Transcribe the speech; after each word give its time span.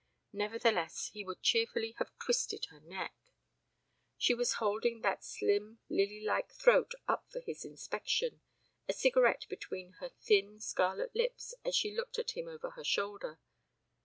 Nevertheless, 0.33 1.11
he 1.13 1.23
would 1.23 1.43
cheerfully 1.43 1.91
have 1.99 2.09
twisted 2.17 2.65
her 2.71 2.79
neck. 2.79 3.13
She 4.17 4.33
was 4.33 4.53
holding 4.53 5.01
that 5.01 5.23
slim 5.23 5.77
lily 5.89 6.23
like 6.25 6.49
throat 6.51 6.93
up 7.07 7.29
for 7.29 7.39
his 7.41 7.63
inspection, 7.63 8.41
a 8.89 8.93
cigarette 8.93 9.45
between 9.47 9.91
her 9.99 10.09
thin 10.09 10.59
scarlet 10.59 11.15
lips 11.15 11.53
as 11.63 11.75
she 11.75 11.95
looked 11.95 12.17
at 12.17 12.31
him 12.31 12.47
over 12.47 12.71
her 12.71 12.83
shoulder. 12.83 13.37